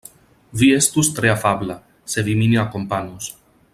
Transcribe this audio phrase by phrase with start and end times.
[0.61, 1.75] Vi estus tre afabla,
[2.15, 3.29] se vi min akompanus.